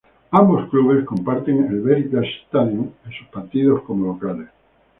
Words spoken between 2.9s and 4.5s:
en sus partidos como locales.